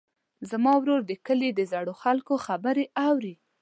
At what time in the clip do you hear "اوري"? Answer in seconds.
3.07-3.33